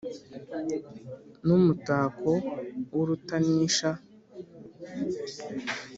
ni 1.45 1.51
umutako 1.59 2.31
w’urutanisha 2.95 3.89